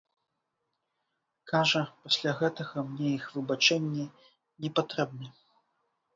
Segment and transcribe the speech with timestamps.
[1.51, 4.09] Кажа, пасля гэтага мне іх выбачэнні
[4.67, 5.27] не патрэбны.